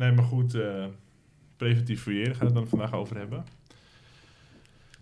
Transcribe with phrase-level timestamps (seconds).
[0.00, 0.84] Nee, maar goed, eh,
[1.56, 3.44] preventief fouilleren gaan we het dan vandaag over hebben.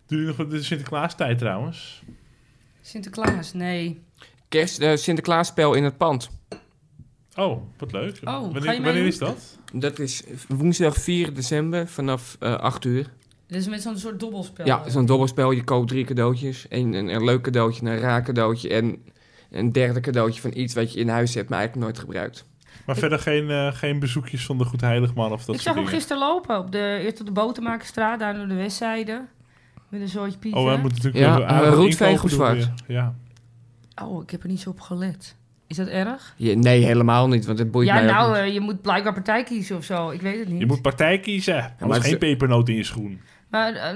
[0.07, 2.03] Doe je nog wat de Sinterklaas-tijd trouwens?
[2.81, 4.03] Sinterklaas, nee.
[4.49, 6.31] Kerst, eh Sinterklaasspel in het pand.
[7.37, 8.19] Oh, wat leuk.
[8.23, 9.59] ga je wanneer is dat?
[9.73, 13.13] Dat is woensdag 4 december vanaf eh 8 uur.
[13.47, 14.67] Dit is met zo'n soort dobbelspel.
[14.67, 15.51] Ja, zo'n dobbelspel.
[15.51, 16.67] Je koopt drie cadeautjes.
[16.69, 19.05] Een, een, een leuk cadeautje, een raar cadeautje en
[19.51, 22.45] een derde cadeautje van iets wat je in huis hebt, maar eigenlijk nooit gebruikt.
[22.87, 25.63] Maar Ik- verder geen, eh, geen bezoekjes van de Goed Heiligman of dat ik soort
[25.63, 29.25] zag hem gisteren lopen op de, eerst op de Botermakerstraat, daar door de westzijde.
[29.89, 30.59] Met een soortje pizza.
[30.59, 32.59] Oh, hij moet natuurlijk Ja, wel eh, aardig rood inkopen vegelzwart.
[32.61, 32.97] doen weer.
[32.97, 33.15] Ja.
[34.05, 35.37] Oh, ik heb er niet zo op gelet.
[35.67, 36.35] Is dat erg?
[36.37, 38.41] Je, nee, helemaal niet, want het boeit ja, mij ook nou, niet.
[38.41, 40.11] eh, je moet blijkbaar partij kiezen of zo.
[40.11, 40.59] Ik weet het niet.
[40.61, 41.75] Je moet partij kiezen.
[41.77, 43.21] het- geen pepernoot in je schoen.
[43.51, 43.95] Maar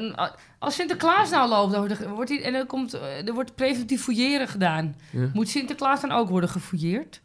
[0.58, 2.92] als Sinterklaas nou loopt, dan wordt, hij, en er, komt,
[3.26, 4.94] er wordt preventief fouilleren gedaan.
[5.10, 5.30] Ja.
[5.32, 7.20] Moet Sinterklaas dan ook worden gefouilleerd?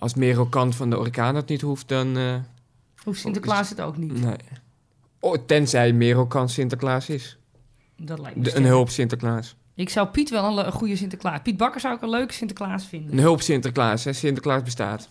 [0.00, 2.16] Als Merel Kant van de Orkaan het niet hoeft, dan...
[2.16, 2.34] eh,
[3.04, 4.20] Hoeft Sinterklaas het ook niet?
[4.20, 4.36] nee.
[5.20, 7.38] Oh, tenzij Merel Kant Sinterklaas is.
[7.96, 9.56] Dat lijkt me De, een hulp Sinterklaas.
[9.74, 11.40] Ik zou Piet wel een, goede Sinterklaas...
[11.42, 13.12] Piet Bakker zou ik een leuke Sinterklaas vinden.
[13.12, 14.12] Een hulp Sinterklaas, hè.
[14.12, 15.08] Sinterklaas bestaat.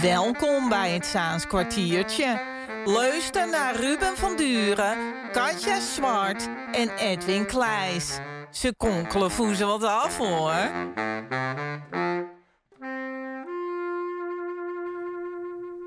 [0.00, 2.40] Welkom bij het Zaans kwartiertje.
[2.84, 4.96] Luister naar Ruben van Duren,
[5.32, 8.18] Katja Zwart en Edwin Kleis.
[8.54, 10.52] Ze konkelen voezen wat af hoor.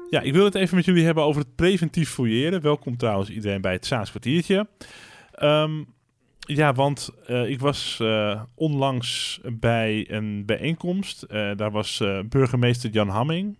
[0.09, 2.61] Ja, ik wil het even met jullie hebben over het preventief fouilleren.
[2.61, 4.67] Welkom trouwens iedereen bij het Saans kwartiertje.
[5.31, 5.83] Ehm,
[6.39, 11.23] ja, want eh, ik was eh, onlangs bij een bijeenkomst.
[11.23, 13.57] Eh, daar was burgemeester Jan Hamming.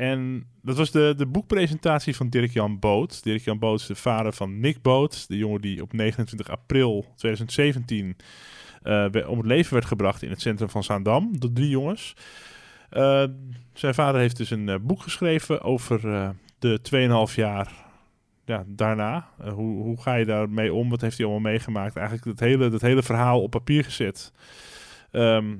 [0.00, 3.22] En dat was de, de boekpresentatie van Dirk-Jan Boot.
[3.22, 5.28] Dirk-Jan Boot is de vader van Nick Boot.
[5.28, 8.16] De jongen die op 29 april 2017
[8.82, 11.38] eh, om het leven werd gebracht in het centrum van Zaandam.
[11.38, 12.14] Door drie jongens.
[12.90, 13.24] Eh,
[13.72, 16.00] zijn vader heeft dus een eh, boek geschreven over
[16.58, 16.80] de
[17.30, 17.72] 2,5 jaar
[18.44, 19.28] ja, daarna.
[19.54, 20.90] Hoe, hoe ga je daarmee om?
[20.90, 21.96] Wat heeft hij allemaal meegemaakt?
[21.96, 24.32] Eigenlijk het hele, dat hele verhaal op papier gezet.
[25.10, 25.56] Ehm,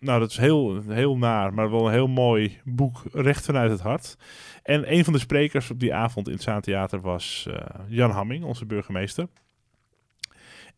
[0.00, 3.80] nou, dat is heel, heel naar, maar wel een heel mooi boek, recht vanuit het
[3.80, 4.16] hart.
[4.62, 7.56] En een van de sprekers op die avond in het Zaantheater was eh,
[7.88, 9.28] Jan Hamming, onze burgemeester.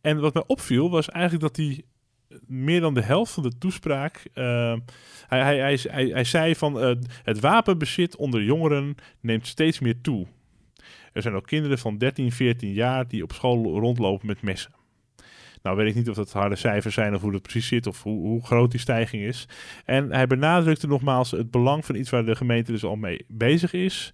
[0.01, 1.83] En wat mij opviel was eigenlijk dat hij
[2.47, 4.25] meer dan de helft van de toespraak.
[4.33, 4.75] eh,
[5.27, 10.27] hij, hij, hij, hij, zei van eh, het wapenbezit onder jongeren neemt steeds meer toe.
[11.13, 14.80] Er zijn ook kinderen van 13, 14 jaar die op school rondlopen met messen.
[15.61, 18.03] Nou weet ik niet of dat harde cijfers zijn of hoe dat precies zit of
[18.03, 19.47] hoe, hoe groot die stijging is.
[19.85, 23.73] En hij benadrukte nogmaals het belang van iets waar de gemeente dus al mee bezig
[23.73, 24.11] is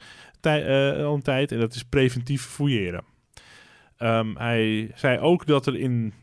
[0.55, 1.51] eh, al een tijd.
[1.51, 3.03] En dat is preventief fouilleren.
[3.97, 6.13] Ehm, hij zei ook dat er in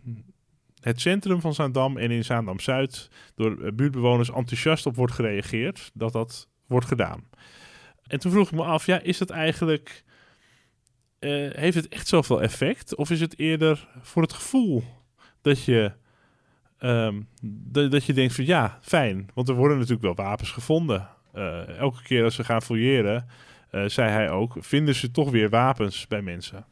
[0.80, 6.12] het centrum van Zaandam en in Zaandam-Zuid door eh, buurtbewoners enthousiast op wordt gereageerd dat
[6.12, 7.28] dat wordt gedaan.
[8.06, 10.04] En toen vroeg ik me af, ja, is dat eigenlijk,
[11.18, 12.94] eh, heeft het echt zoveel effect?
[12.94, 14.84] Of is het eerder voor het gevoel
[15.44, 15.92] dat je,
[16.78, 17.20] ehm,
[17.90, 21.08] dat, je denkt van ja, fijn, want er worden natuurlijk wel wapens gevonden.
[21.32, 23.26] Eh, elke keer als ze gaan fouilleren,
[23.70, 26.66] eh, zei hij ook, vinden ze toch weer wapens bij mensen.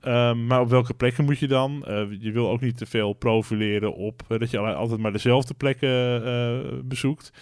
[0.00, 1.84] Ehm, maar op welke plekken moet je dan?
[1.84, 5.54] Eh, je wil ook niet te veel profileren op dat je al- altijd maar dezelfde
[5.54, 7.32] plekken bezoekt.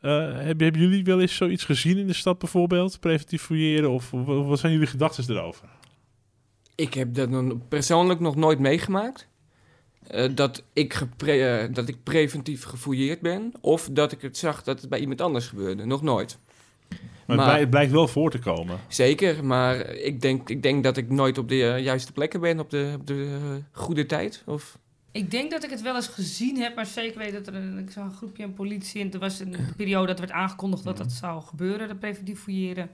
[0.00, 3.00] Hebben, hebben jullie wel eens zoiets gezien in de stad bijvoorbeeld?
[3.00, 3.90] Preventief fouilleren?
[3.90, 5.68] Of, wat zijn jullie gedachten erover?
[6.74, 9.28] Ik heb dat persoonlijk nog nooit meegemaakt.
[10.06, 13.52] Eh, dat, ik gepre- eh, dat ik preventief gefouilleerd ben.
[13.60, 15.84] Of dat ik het zag dat het bij iemand anders gebeurde.
[15.84, 16.38] Nog nooit.
[17.26, 18.78] Maar, Maar- het, blijkt, wel voor te komen.
[18.88, 22.58] Zeker, maar ik denk, ik denk dat ik nooit op de eh, juiste plekken ben
[22.60, 23.38] op de, op de
[23.72, 24.42] goede tijd.
[24.46, 24.78] Of,
[25.12, 27.78] Ik denk dat ik het wel eens gezien heb, maar zeker weet dat er een,
[27.78, 29.00] ik zag een groepje en politie.
[29.02, 32.90] En er was een periode dat werd aangekondigd dat dat zou gebeuren, de preventief fouilleren.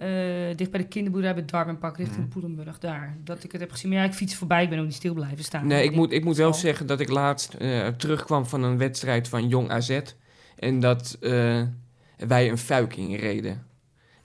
[0.00, 3.16] Eh, dicht bij de kinderboerderij bij Darmenpark, richting Poelenburg, daar.
[3.24, 3.90] Dat ik het heb gezien.
[3.90, 5.66] Maar ja, ik fiets voorbij, ik ben ook niet stil blijven staan.
[5.66, 9.28] nee, ik moet, ik moet wel zeggen dat ik laatst eh, terugkwam van een wedstrijd
[9.28, 10.00] van Jong AZ.
[10.58, 11.62] En dat eh,
[12.16, 13.66] wij een fuiking reden.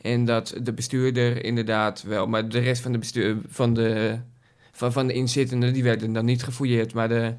[0.02, 4.20] En dat de bestuurder inderdaad wel, maar de rest van de, bestuur, van de,
[4.72, 6.94] van, van de inzittenden, die werden dan niet gefouilleerd.
[6.94, 7.34] Maar de,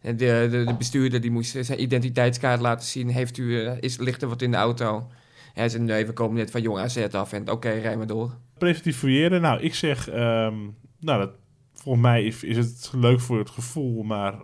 [0.00, 3.08] de, de, de bestuurder die moest zijn identiteitskaart laten zien.
[3.08, 5.06] Heeft u, is, ligt er wat in de auto?
[5.52, 7.32] Hij zei, nee, we komen net van Jong AZ af.
[7.32, 8.36] En oké, rij maar door.
[8.58, 10.54] Preventief fouilleren, nou, ik zeg, ehm,
[11.00, 11.30] nou, dat,
[11.74, 14.34] volgens mij is, is het leuk voor het gevoel, maar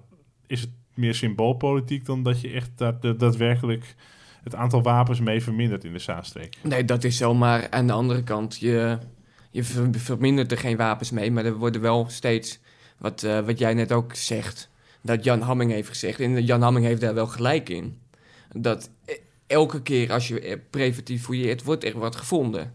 [0.47, 3.95] is het meer symboolpolitiek dan dat je echt dat, dat- daadwerkelijk
[4.43, 6.57] het aantal wapens mee vermindert in de Zaanstreek?
[6.63, 8.99] Nee, dat is zo, maar aan de andere kant, je,
[9.51, 12.61] je ver- vermindert er geen wapens mee, maar er worden wel steeds,
[12.99, 14.71] wat, eh, wat jij net ook zegt,
[15.03, 16.21] dat Jan Hamming heeft gezegd.
[16.21, 17.99] En Jan Hamming heeft daar wel gelijk in.
[18.57, 19.17] dat e-
[19.49, 22.73] elke keer als je eh, preventief fouilleert, wordt er wat gevonden.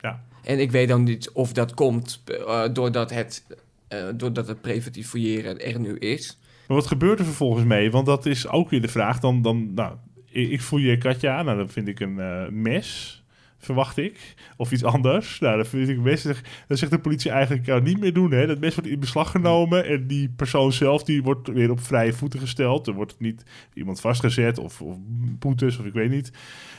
[0.00, 0.24] Ja.
[0.42, 3.44] En ik weet dan niet of dat komt eh, doordat, het,
[3.88, 6.38] eh, doordat het preventief fouilleren er nu is.
[6.68, 7.90] Maar wat gebeurt er vervolgens mee?
[7.90, 9.20] Want dat is ook weer de vraag.
[9.20, 9.96] Dan, dan, nou,
[10.30, 11.44] ik, ik je Katja aan.
[11.44, 13.22] Nou, dan vind ik een eh, mes,
[13.64, 14.34] verwacht ik.
[14.56, 15.40] Of iets anders.
[15.40, 16.22] Nou, dan vind ik mes.
[16.68, 18.32] Dan zegt de politie eigenlijk ja, niet meer doen.
[18.32, 18.46] Hè.
[18.46, 19.86] Dat mes wordt in beslag genomen.
[19.86, 22.86] En die persoon zelf die wordt weer op vrije voeten gesteld.
[22.86, 23.42] Er wordt niet
[23.74, 24.96] iemand vastgezet of, of
[25.38, 26.32] boetes of ik weet niet.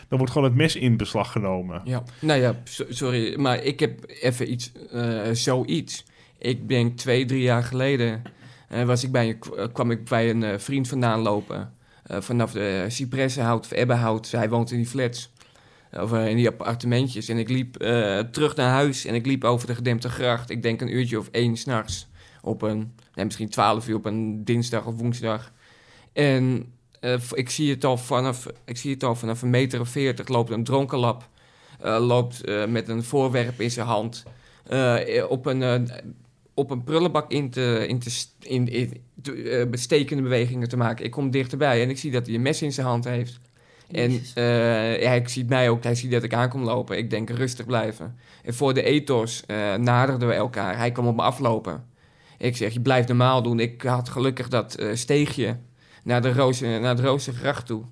[0.08, 1.82] Dan wordt gewoon het mes in beslag genomen.
[1.84, 2.04] Ja.
[2.22, 6.06] Nou ja, so- sorry, maar ik heb even iets, eh, zoiets.
[6.38, 8.22] Ik denk twee, drie jaar geleden
[8.70, 11.74] eh, was ik bij, eh, kwam ik bij een vriend vandaan lopen.
[12.20, 14.32] vanaf de Cypressenhout of Ebbenhout.
[14.32, 15.34] Hij woont in die flats.
[15.92, 17.30] Of eh, in die appartementjes.
[17.30, 20.50] En ik liep eh, terug naar huis en ik liep over de gedempte gracht.
[20.50, 22.08] Ik denk een uurtje of één s'nachts.
[22.42, 25.52] Op een, misschien twaalf uur op een dinsdag of woensdag.
[26.14, 29.90] En eh, ik, zie het al vanaf, ik zie het al vanaf een meter of
[29.90, 31.30] veertig loopt een dronkenlap.
[31.80, 34.24] eh, loopt met een voorwerp in zijn hand.
[35.30, 35.90] op, een,
[36.54, 41.06] op een prullenbak in te, in te, in, in, te, bestekende bewegingen te maken.
[41.06, 43.40] Ik kom dichterbij en ik zie dat hij een mes in zijn hand heeft.
[43.92, 44.34] En Jezus.
[44.34, 46.98] eh, ja, hij ziet mij ook, hij ziet dat ik aankom lopen.
[46.98, 48.18] Ik denk rustig blijven.
[48.44, 50.78] En voor de ethos eh, naderden we elkaar.
[50.78, 51.86] Hij kwam op me aflopen.
[52.38, 53.60] Ik zeg, je blijft normaal doen.
[53.60, 55.58] Ik had gelukkig dat eh, steegje
[56.04, 57.84] naar de, Roze, naar de Rozengracht toe.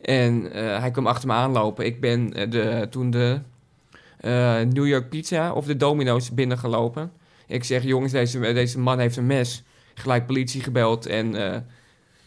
[0.00, 1.86] En hij kwam achter me aanlopen.
[1.86, 3.40] Ik ben de, toen de
[4.68, 7.12] New York Pizza of de Domino's binnengelopen.
[7.46, 9.62] Ik zeg, jongens, deze, deze man heeft een mes.
[9.94, 11.34] Gelijk politie gebeld en...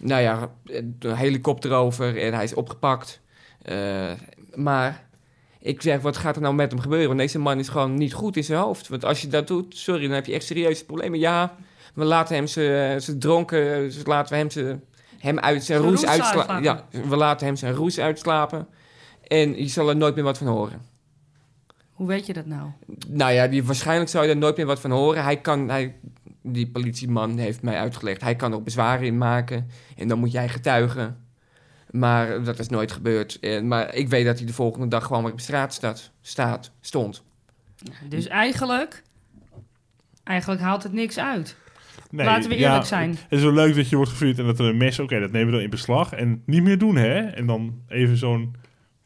[0.01, 3.21] nou ja, een helikopter over en hij is opgepakt.
[3.61, 4.11] Eh,
[4.55, 5.03] maar
[5.59, 7.07] ik zeg, wat gaat er nou met hem gebeuren?
[7.07, 8.87] Want deze man is gewoon niet goed in zijn hoofd.
[8.87, 11.19] Want als je dat doet, sorry, dan heb je echt serieuze problemen.
[11.19, 11.55] Ja,
[11.93, 14.83] we laten hem zijn zijn dronken, ze laten we hem, zijn,
[15.17, 16.63] hem uit zijn roes roes uitslapen.
[16.63, 18.67] Ja, we laten hem zijn roes uitslapen.
[19.27, 20.81] En je zal er nooit meer wat van horen.
[21.91, 22.69] Hoe weet je dat nou?
[23.07, 25.23] Nou ja, die, waarschijnlijk zou je er nooit meer wat van horen.
[25.23, 25.95] Hij kan, hij,
[26.43, 29.67] die politieman heeft mij uitgelegd, hij kan er bezwaren in maken.
[29.97, 31.17] En dan moet jij getuigen.
[31.89, 33.39] Maar dat is nooit gebeurd.
[33.39, 36.71] En, maar ik weet dat hij de volgende dag gewoon weer op straat staat, staat,
[36.81, 37.23] stond.
[38.09, 39.03] Dus eigenlijk,
[40.23, 41.55] eigenlijk haalt het niks uit.
[42.09, 43.09] Nee, Laten we ja, eerlijk zijn.
[43.09, 44.99] Het is wel leuk dat je wordt gevuurd en dat er een mes...
[44.99, 46.13] Oké, dat nemen we dan in beslag.
[46.13, 47.19] En niet meer doen, hè?
[47.19, 48.55] En dan even zo'n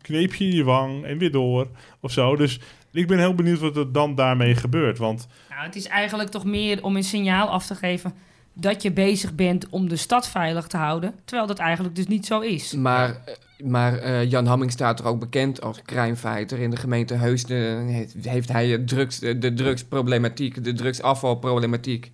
[0.01, 1.67] kneepje in je wang en weer door
[1.99, 2.35] of zo.
[2.35, 2.59] Dus
[2.95, 4.97] ik ben heel benieuwd wat er dan daarmee gebeurt.
[4.97, 8.13] Want Nou, het is eigenlijk toch meer om een signaal af te geven
[8.53, 12.25] dat je bezig bent om de stad veilig te houden, terwijl dat eigenlijk dus niet
[12.25, 12.73] zo is.
[12.73, 16.59] Maar, eh, maar eh, Jan Hamming staat er ook bekend als crimefighter.
[16.59, 22.11] In de gemeente Heusden heeft, heeft hij drugs, de, de drugsproblematiek, de drugsafvalproblematiek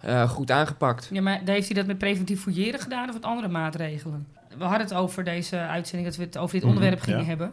[0.00, 1.08] eh, goed aangepakt.
[1.12, 4.26] Ja, maar heeft hij dat met preventief fouilleren gedaan of met andere maatregelen?
[4.58, 7.26] We hadden het over deze uitzending dat we het over dit Mhm, onderwerp gingen ja.
[7.26, 7.52] hebben.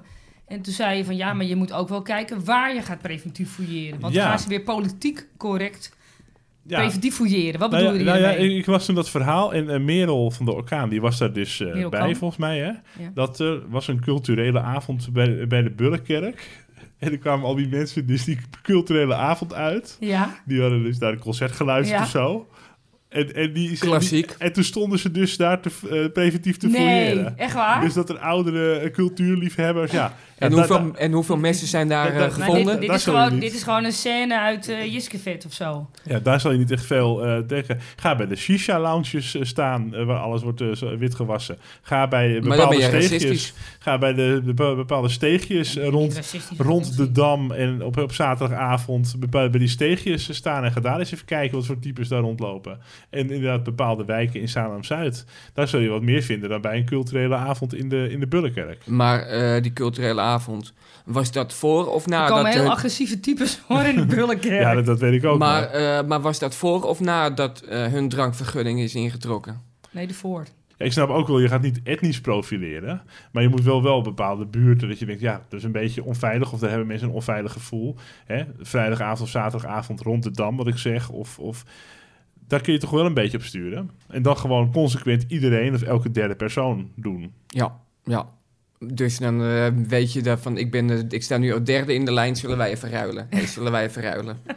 [0.49, 3.01] En toen zei je van ja, maar je moet ook wel kijken waar je gaat
[3.01, 3.99] preventief fouilleren.
[3.99, 4.19] Want Ja.
[4.21, 5.97] dan gaan ze weer politiek correct
[6.63, 7.59] ja, preventief fouilleren.
[7.59, 9.79] Wat nou bedoel ja, je nou ja, ik, ik was toen dat verhaal en eh,
[9.79, 12.15] Merel van de Orkaan, die was daar dus eh, bij, Kamp.
[12.15, 12.57] volgens mij.
[12.57, 12.65] Hè?
[13.03, 13.11] Ja.
[13.13, 16.47] Dat er was een culturele avond bij, bij de Bullenkerk.
[16.99, 19.97] En er kwamen al die mensen dus die culturele avond uit.
[19.99, 22.05] Ja, Die hadden dus daar een concert geluisterd Ja.
[22.05, 22.47] of zo.
[23.09, 24.27] En, en, die, Klassiek.
[24.27, 27.37] die- en toen stonden ze dus daar te, eh, preventief te nee, fouilleren.
[27.37, 27.81] echt waar?
[27.81, 30.15] Dus dat er oudere eh, cultuurliefhebbers, ja.
[30.39, 32.79] En, hoeveel, da- da- en hoeveel messen zijn daar eh, gevonden?
[32.79, 35.89] dit, is gewoon, dit is gewoon een scène uit uh, Jiskevet of zo.
[36.03, 37.79] ja, daar zal je niet echt veel eh denken.
[37.95, 41.57] Ga bij de shisha-lounges eh, staan, eh, waar alles wordt eh, wit gewassen.
[41.81, 43.53] Ga bij eh, bepaalde steegjes.
[43.79, 46.19] Ga bij de, de be- bepaalde steegjes eh, rond,
[46.57, 47.11] rond de.
[47.11, 51.25] Dam en op, op zaterdagavond bepa- bij die steegjes staan en ga daar eens even
[51.25, 52.79] kijken wat voor types daar rondlopen.
[53.09, 55.25] En inderdaad bepaalde wijken in Salem-Zuid.
[55.53, 58.27] Daar zul je wat meer vinden dan bij een culturele avond in de, in de
[58.27, 58.85] Bullenkerk.
[58.85, 60.27] Maar eh, die culturele avond,
[61.05, 62.53] was dat voor of Er na komen dat...
[62.53, 64.61] heel agressieve types hoor in de Bullenkerk.
[64.61, 65.39] Ja, dat, dat weet ik ook.
[65.39, 69.61] maar, maar- eh, maar was dat voor of na dat eh, hun drankvergunning is ingetrokken?
[69.91, 70.45] Nee, de voor.
[70.77, 73.01] Ja, ik snap ook wel, je gaat niet etnisch profileren.
[73.31, 76.03] Maar je moet wel wel bepaalde buurten dat je denkt, ja, dat is een beetje
[76.03, 76.51] onveilig.
[76.53, 77.95] Of daar hebben mensen een onveilig gevoel.
[78.25, 78.43] Hè?
[78.59, 81.09] Vrijdagavond of zaterdagavond rond de Dam, wat ik zeg.
[81.09, 81.63] Of, of
[82.47, 83.89] daar kun je toch wel een beetje op sturen.
[84.07, 87.33] En dan gewoon consequent iedereen of elke derde persoon doen.
[87.47, 88.29] Ja, ja.
[88.85, 91.93] Dus dan eh, weet je dat van, ik, ben, de- ik sta nu al derde
[91.93, 93.27] in de lijn, zullen wij even ruilen?
[93.29, 94.37] Hey, zullen wij even ruilen?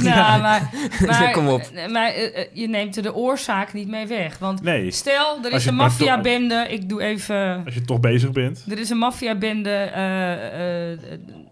[0.00, 0.70] Ja, maar,
[1.06, 1.62] maar, Kom op.
[1.90, 4.38] maar eh, eh, je neemt er de oorzaak niet mee weg.
[4.38, 6.66] Want Nee, stel, er is een maar maffiabende.
[6.68, 7.62] Ik doe even...
[7.64, 8.64] als je toch bezig bent.
[8.70, 10.98] Er is een maffiabende eh, eh,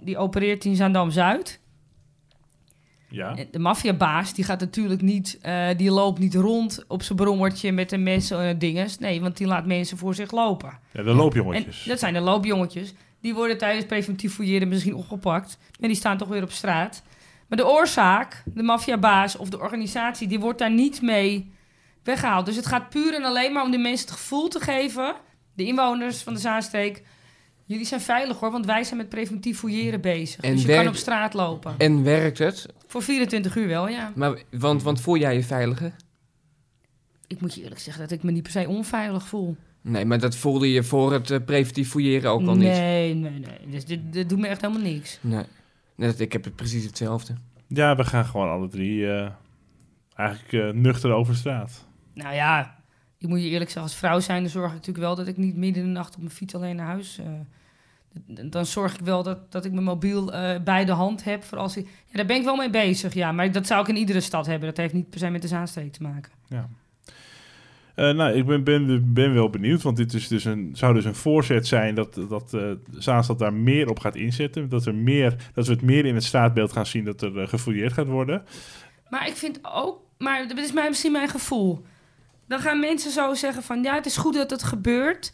[0.01, 1.61] die opereert in Zaandam-Zuid.
[3.13, 3.37] Ja.
[3.37, 7.73] En De maffiabaas, die gaat natuurlijk niet, eh, die loopt niet rond op zijn brommertje
[7.73, 8.99] met een mes en dinges.
[8.99, 10.79] Nee, want die laat mensen voor zich lopen.
[10.93, 11.85] ja, de En loopjongetjes.
[11.85, 12.95] dat zijn de loopjongetjes.
[13.21, 15.59] Die worden tijdens preventief fouilleren misschien opgepakt.
[15.81, 17.03] Maar die staan toch weer op straat.
[17.49, 21.53] Maar de oorzaak, de maffiabaas of de organisatie, die wordt daar niet mee
[22.03, 22.47] weggehaald.
[22.47, 25.15] Dus het gaat puur en alleen maar om de mensen het gevoel te geven,
[25.55, 27.03] de inwoners van de Zaanstreek.
[27.65, 30.41] Jullie zijn veilig hoor, want wij zijn met preventief fouilleren bezig.
[30.41, 31.75] En dus je kan op straat lopen.
[31.79, 32.67] En werkt het?
[32.93, 34.13] Voor 24 uur wel, ja.
[34.15, 35.93] Maar, want, want voel jij je veiliger?
[37.27, 39.57] Ik moet je eerlijk zeggen dat ik me niet per se onveilig voel.
[39.81, 42.69] Nee, maar dat voelde je voor het eh, preventief fouilleren ook al niet.
[42.69, 43.71] nee, nee, nee.
[43.71, 45.19] Dus dit, dit doet me echt helemaal niks.
[45.21, 45.45] Nee.
[45.95, 47.35] nee dat, ik heb het precies hetzelfde.
[47.67, 49.31] Ja, we gaan gewoon alle drie eh,
[50.15, 51.87] eigenlijk eh, nuchter over straat.
[52.15, 52.77] Nou ja,
[53.19, 55.37] ik moet je eerlijk zeggen, als vrouw zijn, dan zorg ik natuurlijk wel dat ik
[55.37, 57.21] niet midden in de nacht op mijn fiets alleen naar huis.
[58.27, 61.45] Dan zorg ik wel dat, dat ik mijn mobiel eh, bij de hand heb.
[61.45, 63.33] Voor als ik, ja, daar ben ik wel mee bezig, ja.
[63.33, 64.69] Maar dat zou ik in iedere stad hebben.
[64.69, 66.33] Dat heeft niet per se met de Zaanstreek te maken.
[66.49, 66.69] Ja.
[67.95, 71.05] Eh, nou, ik ben, ben, ben wel benieuwd, want dit is dus een, zou dus
[71.05, 74.69] een voorzet zijn dat, dat eh Zaanstad daar meer op gaat inzetten.
[74.69, 77.93] Dat, er meer, dat we het meer in het straatbeeld gaan zien dat er gefouilleerd
[77.93, 78.45] gaat worden.
[79.09, 81.85] Maar ik vind ook, maar dat is mij, misschien mijn gevoel.
[82.47, 85.33] Dan gaan mensen zo zeggen van, ja, het is goed dat het gebeurt.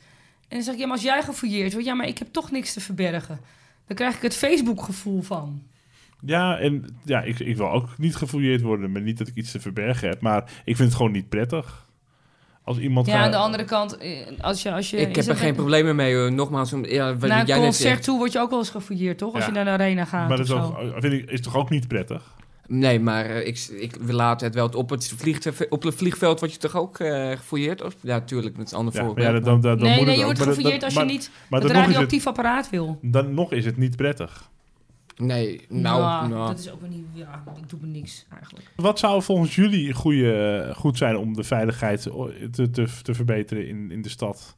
[0.49, 2.51] En dan zeg ik, ja, maar als jij gefouilleerd wordt, ja, maar ik heb toch
[2.51, 3.41] niks te verbergen.
[3.87, 5.63] Dan krijg ik het Facebook-gevoel van.
[6.25, 9.51] Ja, en ja, ik, ik wil ook niet gefouilleerd worden, maar niet dat ik iets
[9.51, 10.21] te verbergen heb.
[10.21, 11.87] Maar ik vind het gewoon niet prettig.
[12.65, 13.25] Als iemand Ja, gaat...
[13.25, 14.73] aan de andere kant, eh, als je...
[14.73, 16.15] Als je ik heb er geen problemen mee.
[16.15, 16.33] hoor.
[16.33, 19.19] Nogmaals, om- ja, wat Naar jij een concert toe word je ook wel eens gefouilleerd,
[19.19, 19.35] toch?
[19.35, 19.49] Als Ja.
[19.49, 21.71] je naar de arena gaat maar of dat is, ook, vind ik, is toch ook
[21.71, 22.37] niet prettig?
[22.71, 24.69] Nee, maar eh, ik, ik, we laten het wel.
[24.69, 27.83] Op het, vliegtuig, op het vliegveld word je toch ook eh gefouilleerd?
[27.83, 27.97] Of?
[28.01, 29.27] Ja, tuurlijk, dat is een ander Ja, voorbeeld.
[29.27, 30.37] ja, dan, dan, dan nee, moet nee, het je ook.
[30.37, 32.99] wordt gefouilleerd als je maar- niet Maar het dan nog, is het, radioactief apparaat wil.
[33.03, 34.51] dan nog is het niet prettig.
[35.17, 36.47] nee, nou, Ja, nou.
[36.49, 37.05] dat is ook wel niet...
[37.13, 38.71] Ja, ik doe me niks eigenlijk.
[38.77, 42.03] Wat zou volgens jullie goede, goed zijn om de veiligheid
[42.53, 44.57] te, te, te verbeteren in, in de stad?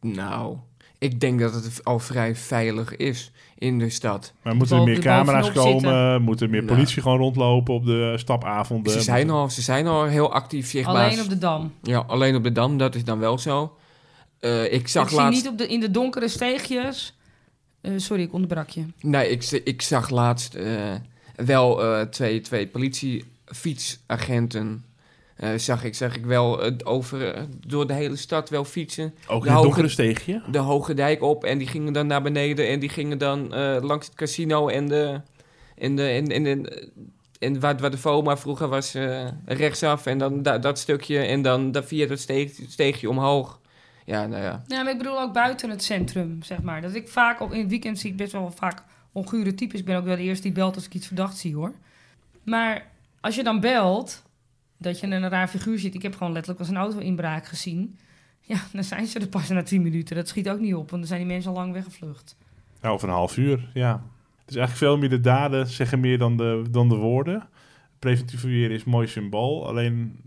[0.00, 0.56] Nou,
[0.98, 4.32] ik denk dat het al vrij veilig is in de stad.
[4.42, 6.22] Maar moeten er meer camera's komen?
[6.22, 6.74] Moet er meer Nou.
[6.74, 8.92] politie gewoon rondlopen op de stapavonden?
[8.92, 11.04] Ze zijn, al, ze zijn al heel actief zichtbaar.
[11.04, 11.72] Alleen op de Dam.
[11.82, 13.76] Ja, alleen op de Dam, dat is dan wel zo.
[14.40, 15.42] Eh, ik zag ik zie laatst...
[15.42, 17.14] niet op de, in de donkere steegjes...
[17.86, 18.84] Eh, sorry, ik onderbrak je.
[19.00, 20.94] Nee, ik, ik zag laatst eh,
[21.36, 24.84] wel eh, twee, twee politiefietsagenten.
[25.36, 29.14] Eh, zag, ik, zag ik wel eh, over, eh, door de hele stad wel fietsen.
[29.26, 30.42] Ook de in het hoge- donkere steegje?
[30.50, 32.68] De Hoge Dijk op en die gingen dan naar beneden.
[32.68, 35.20] En die gingen dan eh, langs het casino en de...
[35.76, 36.90] En, de, en, en, en,
[37.38, 40.06] en waar, waar de FOMA vroeger was, eh, rechtsaf.
[40.06, 43.60] En dan da- dat stukje en dan da- via dat steeg, steegje omhoog.
[44.04, 44.62] Ja, nou ja.
[44.66, 46.80] Ja, maar ik bedoel ook buiten het centrum, zeg maar.
[46.82, 49.80] Dat ik vaak, op, in het weekend zie ik best wel vaak ongure types.
[49.80, 51.72] Ik ben ook wel de eerste die belt als ik iets verdacht zie, hoor.
[52.42, 52.86] Maar
[53.20, 54.22] als je dan belt,
[54.78, 55.94] dat je een raar figuur ziet.
[55.94, 57.96] Ik heb gewoon letterlijk als een auto-inbraak gezien.
[58.48, 60.16] Ja, dan zijn ze er pas na 10 minuten.
[60.16, 62.36] Dat schiet ook niet op, want dan zijn die mensen al lang weggevlucht.
[62.80, 64.02] Nou, of een half uur, ja.
[64.38, 67.48] Het is eigenlijk veel meer de daden zeggen meer dan de, dan de woorden.
[67.98, 69.68] Preventief is een mooi symbool.
[69.68, 70.20] Alleen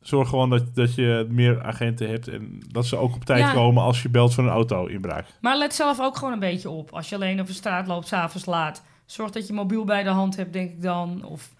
[0.00, 2.28] zorg gewoon dat, dat je meer agenten hebt...
[2.28, 3.52] en dat ze ook op tijd Ja.
[3.52, 5.26] komen als je belt voor een auto-inbraak.
[5.40, 6.90] Maar let zelf ook gewoon een beetje op.
[6.90, 8.84] Als je alleen over de straat loopt, s'avonds laat.
[9.06, 11.24] Zorg dat je mobiel bij de hand hebt, denk ik dan.
[11.24, 11.52] Of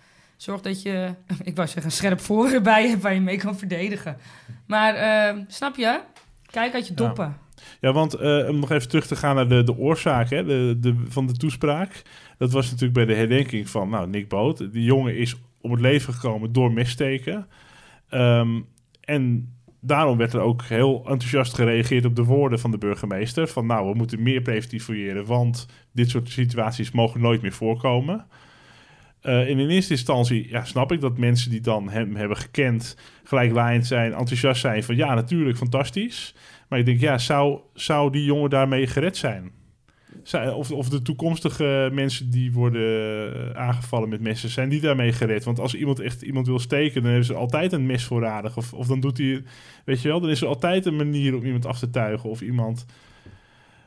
[0.42, 1.14] zorg dat je,
[1.50, 4.16] ik wou zeggen, een scherp voor erbij hebt waar je mee kan verdedigen.
[4.66, 6.00] Maar eh, snap je?
[6.50, 7.36] Kijk uit je doppen.
[7.80, 10.76] Ja, want eh, om nog even terug te gaan naar de, de oorzaak hè, de,
[10.80, 12.02] de, van de toespraak.
[12.38, 14.72] Dat was natuurlijk bij de herdenking van nou, Nick Boot.
[14.72, 17.46] Die jongen is om het leven gekomen door messteken.
[18.08, 18.60] Ehm,
[19.00, 23.48] en daarom werd er ook heel enthousiast gereageerd op de woorden van de burgemeester.
[23.48, 28.26] Van nou, we moeten meer preventief fouilleren, want dit soort situaties mogen nooit meer voorkomen.
[29.22, 33.86] En in eerste instantie ja, snap ik dat mensen die dan hem hebben gekend, gelijklijnd
[33.86, 36.34] zijn, enthousiast zijn van ja, natuurlijk, fantastisch.
[36.68, 39.52] Maar ik denk, ja, zou, zou die jongen daarmee gered zijn?
[40.54, 45.44] Of, of de toekomstige mensen die worden aangevallen met messen, zijn die daarmee gered?
[45.44, 48.56] Want als iemand echt iemand wil steken, dan hebben ze altijd een mes voorradig.
[48.56, 49.42] Of, of dan doet hij,
[49.84, 52.40] weet je wel, dan is er altijd een manier om iemand af te tuigen of
[52.40, 52.86] iemand.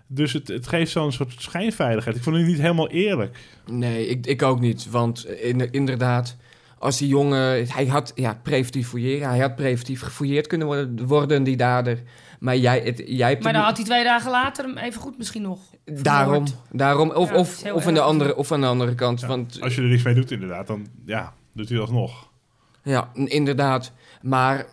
[0.08, 2.16] Dus het, het geeft zo'n soort schijnveiligheid.
[2.16, 3.38] Ik vond het niet helemaal eerlijk.
[3.66, 4.90] Nee, ik, ik ook niet.
[4.90, 6.36] Want in, inderdaad,
[6.80, 7.68] als die jongen...
[7.68, 9.30] Hij had ja, preventief fouilleren.
[9.30, 12.02] Hij had preventief gefouilleerd kunnen worden, worden die dader.
[12.40, 15.18] Maar jij, het, jij hebt Maar dan had hij twee dagen later hem even goed
[15.18, 15.60] misschien nog.
[15.86, 17.12] Daarom, daarom.
[17.12, 19.22] Of, Ja, of, of, aan de andere, of aan de andere kant.
[19.22, 22.30] Ja, Want Als je er niks mee doet, inderdaad, dan ja, doet hij dat alsnog.
[22.84, 23.92] Ja, inderdaad.
[24.22, 24.66] Maar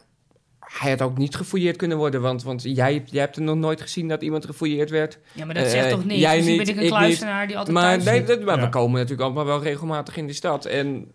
[0.78, 3.80] hij had ook niet gefouilleerd kunnen worden, want, want jij, jij hebt er nog nooit
[3.80, 5.18] gezien dat iemand gefouilleerd werd.
[5.32, 6.20] Ja, maar dat Eh, zegt toch niks?
[6.20, 8.56] jij Misschien niet, ben ik een ik kluisenaar die altijd Maar, thuis nee, dat- maar
[8.56, 8.62] Ja.
[8.62, 10.64] we komen natuurlijk allemaal wel regelmatig in de stad.
[10.64, 11.10] En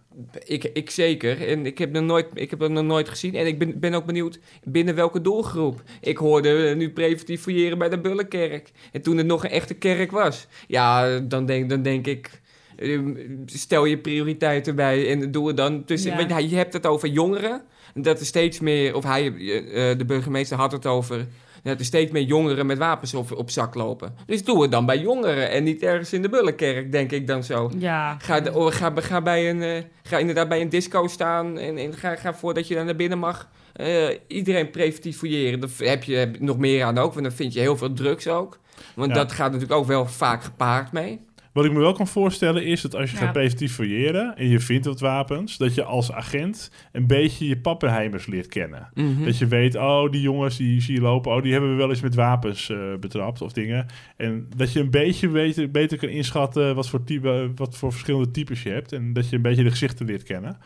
[0.45, 1.47] ik, ik zeker.
[1.47, 3.35] En ik heb, nog nooit, ik heb het nog nooit gezien.
[3.35, 5.81] En ik ben, ben ook benieuwd binnen welke doelgroep.
[6.01, 8.71] Ik hoorde eh, nu preventief fouilleren bij de Bullenkerk.
[8.91, 10.47] En toen het nog een echte kerk was.
[10.67, 12.41] Ja, dan denk, dan denk ik...
[12.77, 12.99] eh,
[13.45, 16.27] Stel je prioriteiten bij en doe het dan tussen.
[16.27, 17.61] Ja, je hebt het over jongeren.
[17.93, 21.27] Dat er steeds meer, of hij, eh, eh, de burgemeester had het over
[21.63, 24.15] dat er steeds meer jongeren met wapens op, op zak lopen.
[24.25, 27.43] Dus doe het dan bij jongeren en niet ergens in de Bullenkerk, denk ik dan
[27.43, 27.71] zo.
[27.77, 28.17] Ja.
[28.21, 31.77] Ga, de- oh, ga, ga, bij een, eh, ga inderdaad bij een disco staan en,
[31.77, 33.47] en ga, ga voordat je daar naar binnen mag.
[33.73, 35.59] eh, iedereen preventief fouilleren.
[35.59, 38.27] Daar heb je heb nog meer aan ook, want dan vind je heel veel drugs
[38.27, 38.59] ook.
[38.95, 39.15] Want Ja.
[39.15, 41.19] dat gaat natuurlijk ook wel vaak gepaard mee.
[41.57, 43.23] Wat ik me wel kan voorstellen is dat als je Ja.
[43.23, 47.57] gaat preventief fouilleren en je vindt wat wapens, dat je als agent een beetje je
[47.57, 48.89] pappenheimers leert kennen.
[48.93, 49.25] Mhm.
[49.25, 51.89] Dat je weet, oh, die jongens die zie je lopen, oh, die hebben we wel
[51.89, 53.85] eens met wapens eh, betrapt of dingen.
[54.17, 58.31] En dat je een beetje beter, beter kan inschatten wat voor, type, wat voor verschillende
[58.31, 58.91] types je hebt.
[58.91, 60.57] En dat je een beetje de gezichten leert kennen.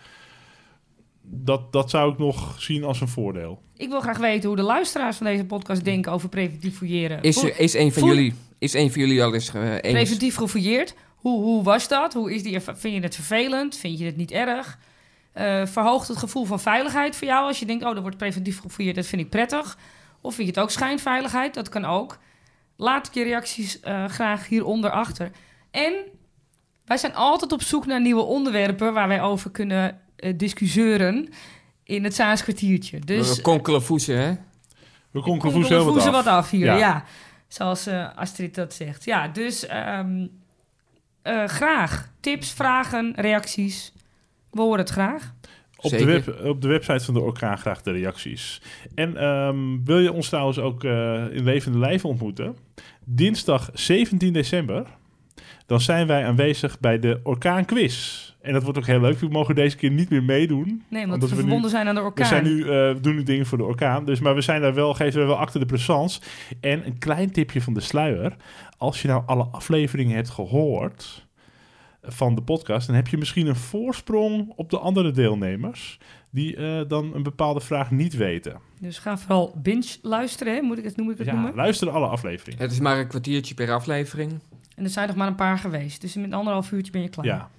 [1.33, 3.61] Dat, dat zou ik nog zien als een voordeel.
[3.77, 7.21] Ik wil graag weten hoe de luisteraars van deze podcast denken over preventief fouilleren.
[7.21, 9.81] Is, er- is, een van voel- jullie, is een van jullie al eens eh, eens?
[9.81, 10.95] preventief gefouilleerd.
[11.15, 12.13] Hoe, hoe was dat?
[12.13, 13.77] Hoe is die, vind je het vervelend?
[13.77, 14.77] Vind je het niet erg?
[15.33, 18.59] Eh, verhoogt het gevoel van veiligheid voor jou als je denkt, oh, er wordt preventief
[18.59, 19.77] gefouilleerd, dat vind ik prettig?
[20.21, 21.53] Of vind je het ook schijnveiligheid?
[21.53, 22.17] Dat kan ook.
[22.75, 25.31] Laat je reacties eh, graag hieronder achter.
[25.71, 25.93] En
[26.85, 31.29] wij zijn altijd op zoek naar nieuwe onderwerpen waar wij over kunnen eh discussiëren
[31.83, 32.99] in het Saans kwartiertje.
[32.99, 34.33] Dus Dus, Konkelevoesen, hè?
[35.11, 36.11] We heel wat af.
[36.11, 36.77] wat af hier, Ja.
[36.77, 37.03] ja.
[37.47, 39.05] Zoals eh, Astrid dat zegt.
[39.05, 40.27] Ja, dus ehm,
[41.21, 42.09] eh, graag.
[42.19, 43.93] Tips, vragen, reacties.
[44.51, 45.33] We horen het graag.
[45.77, 48.61] Op de, web, op de website van de Orkaan graag de reacties.
[48.95, 52.57] En ehm, wil je ons trouwens ook eh, in levende lijf ontmoeten?
[53.05, 54.85] Dinsdag 17 december.
[55.71, 58.29] Dan zijn wij aanwezig bij de Orkaan Quiz.
[58.41, 59.19] En dat wordt ook heel leuk.
[59.19, 60.83] We mogen deze keer niet meer meedoen.
[60.89, 62.23] Nee, want Omdat we nu- verbonden zijn aan de orkaan.
[62.29, 64.05] We zijn nu, eh, doen nu dingen voor de orkaan.
[64.05, 66.21] Dus, maar we zijn daar wel, geven we wel achter de présence.
[66.61, 68.35] En een klein tipje van de sluier.
[68.77, 71.27] Als je nou alle afleveringen hebt gehoord
[72.03, 75.97] van de podcast, dan heb je misschien een voorsprong op de andere deelnemers.
[76.31, 78.59] Die eh, dan een bepaalde vraag niet weten.
[78.79, 80.61] Dus ga vooral binge luisteren, hè?
[80.61, 81.55] Moet ik het, noem ik het Ja, noemen?
[81.55, 82.61] luister alle afleveringen.
[82.61, 84.31] Het is maar een kwartiertje per aflevering.
[84.81, 86.01] En er zijn nog maar een paar geweest.
[86.01, 87.25] Dus met anderhalf uurtje ben je klaar.
[87.25, 87.49] Ja.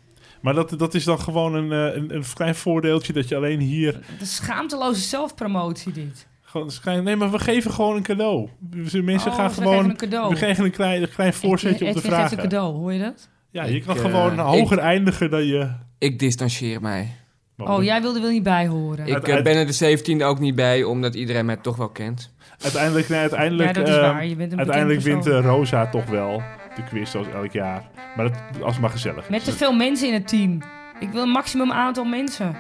[0.41, 3.61] Maar dat, dat is dan gewoon een, eh, een, een klein voordeeltje dat je alleen
[3.61, 4.01] hier...
[4.19, 6.27] De schaamteloze zelfpromotie dit.
[6.43, 8.49] Gewoon, nee, maar we geven gewoon een cadeau.
[8.71, 9.75] We- Mensen Oh, gaan gewoon...
[9.75, 10.29] geven een cadeau.
[10.29, 12.37] We geven een klein, een klein voorzetje op de vragen.
[12.37, 13.29] een cadeau, hoor je dat?
[13.51, 15.71] Ja, je Ik, kan eh, gewoon hoger eindigen dan je...
[15.99, 17.17] Ik distancieer mij.
[17.57, 19.07] Oh, jij wilde er niet bij horen.
[19.07, 22.33] Ik eh, ben er de 17e ook niet bij, omdat iedereen mij toch wel kent.
[22.63, 24.27] Uiteindelijk, nee, uiteindelijk, ja, dat is eh, waar.
[24.27, 26.43] Je bent een uiteindelijk wint eh, Rosa toch wel
[26.77, 27.83] de quiz zoals elk jaar.
[28.17, 29.29] Maar dat, als het maar gezellig is.
[29.31, 30.63] Met te veel mensen in het team.
[31.01, 32.57] Ik wil een maximum aantal mensen.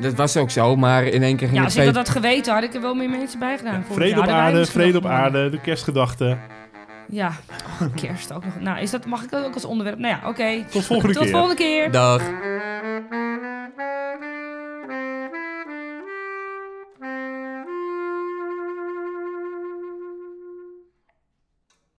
[0.00, 2.08] Dat was ook zo, maar in één keer ging Ja, het als ik dat had
[2.08, 3.84] geweten, had ik er wel meer mensen bij gedaan.
[3.88, 6.38] Ja, vrede op aarde, vrede op aarde, de kerstgedachte.
[7.08, 7.32] Ja,
[7.80, 8.60] oh, kerst ook nog.
[8.60, 9.98] Nou, is dat, mag ik dat ook als onderwerp?
[9.98, 10.64] Nou ja, oké.
[10.70, 11.32] Tot volgende Tot keer.
[11.32, 11.90] volgende keer.
[11.90, 12.22] Dag.